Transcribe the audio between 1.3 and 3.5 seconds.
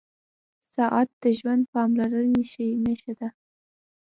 ژوند د پاملرنې نښه ده.